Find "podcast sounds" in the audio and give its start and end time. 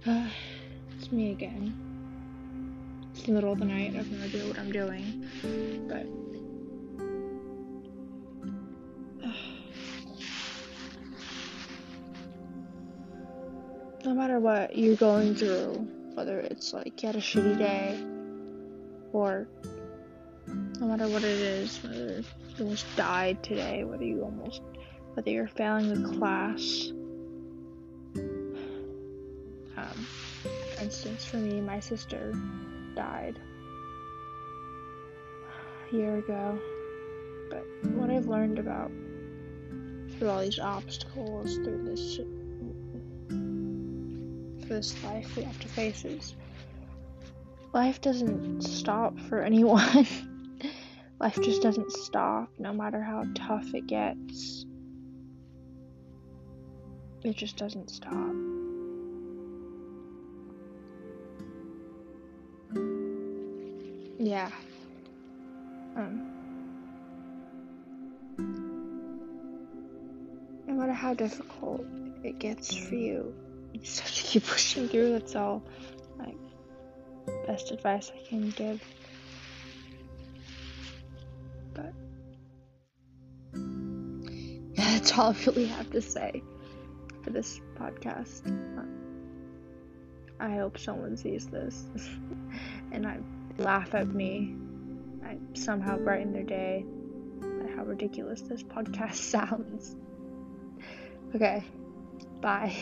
98.62-99.96